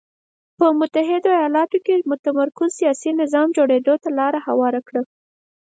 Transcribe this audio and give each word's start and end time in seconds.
په 0.57 0.65
متحده 0.79 1.29
ایالتونو 1.41 1.83
کې 1.85 2.05
متمرکز 2.11 2.69
سیاسي 2.79 3.11
نظام 3.21 3.47
جوړېدو 3.57 3.93
ته 4.03 4.09
لار 4.19 4.33
هواره 4.47 4.81
کړه. 4.87 5.01